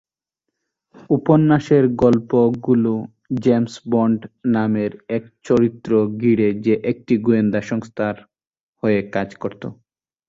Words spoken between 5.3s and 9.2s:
চরিত্র ঘিরে যে একটি গোয়েন্দা সংস্থার হয়ে